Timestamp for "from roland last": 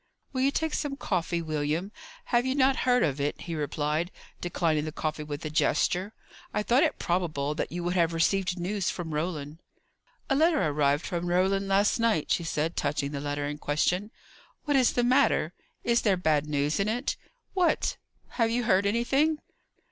11.05-11.99